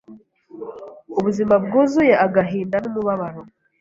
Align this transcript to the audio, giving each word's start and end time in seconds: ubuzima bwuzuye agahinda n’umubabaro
ubuzima 1.19 1.55
bwuzuye 1.63 2.13
agahinda 2.25 2.75
n’umubabaro 2.79 3.41